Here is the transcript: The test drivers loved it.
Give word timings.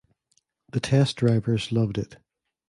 The 0.71 0.79
test 0.79 1.17
drivers 1.17 1.71
loved 1.71 1.99
it. 1.99 2.17